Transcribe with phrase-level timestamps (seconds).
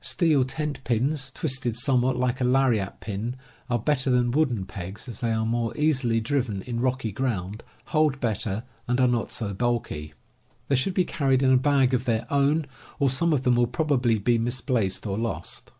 [0.00, 3.34] Steel tent pins, twisted somewhat like a lariat pin,
[3.68, 8.20] are better than wooden pegs, as they are more easily driven in rocky ground, hold
[8.20, 10.14] better, and are not so bulky.
[10.68, 12.66] They should be carried in a bag of their own,
[13.00, 15.72] or some of them will probably be misplaced or lost.